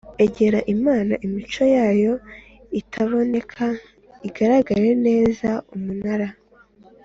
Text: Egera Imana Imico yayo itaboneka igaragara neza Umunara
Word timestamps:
Egera 0.25 0.59
Imana 0.75 1.13
Imico 1.25 1.63
yayo 1.75 2.13
itaboneka 2.79 3.65
igaragara 4.27 4.89
neza 5.07 5.49
Umunara 5.75 6.29